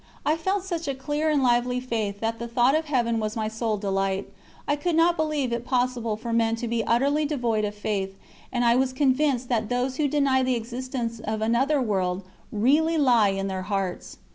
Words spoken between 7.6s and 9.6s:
of Faith, and I was convinced